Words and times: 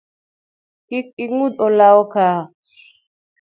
Kik 0.87 1.07
ing’udh 1.23 1.57
olawo 1.65 2.03
ka 2.13 2.27